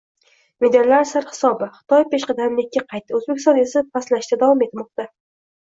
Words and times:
Medallar 0.63 1.03
sarhisobi: 1.09 1.67
Xitoy 1.75 2.05
peshqadamlikka 2.15 2.83
qaytdi, 2.95 3.19
O‘zbekiston 3.21 3.63
esa 3.67 3.87
pastlashda 3.99 4.43
davom 4.47 4.69
etmoqda 4.71 5.11